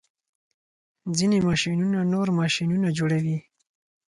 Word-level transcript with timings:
ځینې 1.17 1.37
ماشینونه 1.47 1.99
نور 2.13 2.27
ماشینونه 2.39 2.87
جوړوي. 2.97 3.37